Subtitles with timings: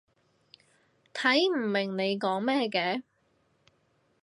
[1.13, 3.03] 睇唔明你講咩嘅